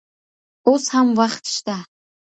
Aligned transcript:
اوس 0.67 0.83
هم 0.93 1.07
وخت 1.19 1.43
شته. 1.55 1.77